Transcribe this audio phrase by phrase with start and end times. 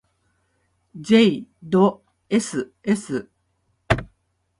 [1.09, 1.21] ｊ
[1.71, 3.27] ど ｓｓ